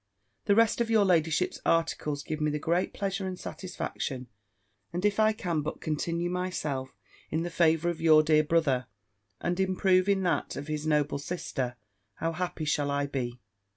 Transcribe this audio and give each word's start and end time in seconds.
The 0.45 0.55
rest 0.55 0.81
of 0.81 0.89
your 0.89 1.05
ladyship's 1.05 1.59
articles 1.63 2.23
give 2.23 2.41
me 2.41 2.49
the 2.49 2.57
greatest 2.57 2.95
pleasure 2.95 3.27
and 3.27 3.39
satisfaction; 3.39 4.29
and 4.91 5.05
if 5.05 5.19
I 5.19 5.31
can 5.31 5.61
but 5.61 5.79
continue 5.79 6.27
myself 6.27 6.97
in 7.29 7.43
the 7.43 7.51
favour 7.51 7.87
of 7.87 8.01
your 8.01 8.23
dear 8.23 8.43
brother, 8.43 8.87
and 9.41 9.59
improve 9.59 10.09
in 10.09 10.23
that 10.23 10.55
of 10.55 10.65
his 10.69 10.87
noble 10.87 11.19
sister, 11.19 11.75
how 12.15 12.31
happy 12.31 12.65
shall 12.65 12.89
I 12.89 13.05
be! 13.05 13.41